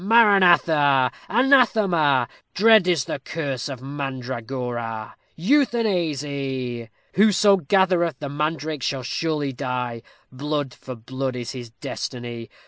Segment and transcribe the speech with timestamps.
[0.03, 2.27] Maranatha Anathema!
[2.55, 5.13] Dread is the curse of mandragora!
[5.35, 6.89] Euthanasy!
[7.13, 10.01] Whoso gathereth the mandrake shall surely die;
[10.31, 12.49] Blood for blood is his destiny.